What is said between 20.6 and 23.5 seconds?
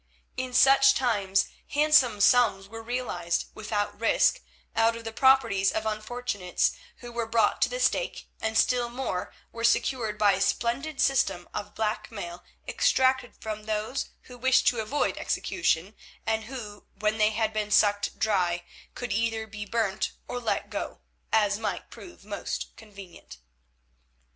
go, as might prove most convenient.